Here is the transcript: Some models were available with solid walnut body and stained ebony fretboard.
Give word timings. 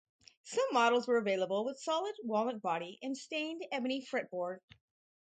Some 0.45 0.65
models 0.71 1.07
were 1.07 1.19
available 1.19 1.63
with 1.63 1.77
solid 1.77 2.15
walnut 2.23 2.59
body 2.59 2.97
and 3.03 3.15
stained 3.15 3.63
ebony 3.71 4.01
fretboard. 4.03 4.57